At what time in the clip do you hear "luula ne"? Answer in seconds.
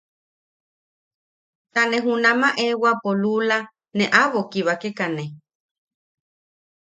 3.21-4.05